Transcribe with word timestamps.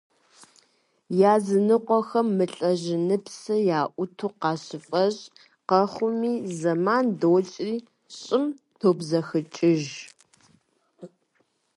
Языныкъуэхэм 1.33 2.27
мылӀэжыныпсэ 2.37 3.55
яӀуту 3.79 4.31
къащыфӀэщӀ 4.39 5.23
къэхъуми, 5.69 6.33
зэман 6.59 7.05
докӀри, 7.19 7.75
щӀым 8.17 8.45
тобзэхыкӀыж. 8.79 9.83